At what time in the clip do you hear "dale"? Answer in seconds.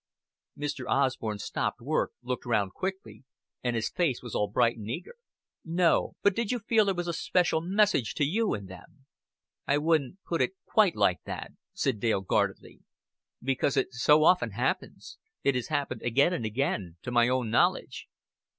11.99-12.21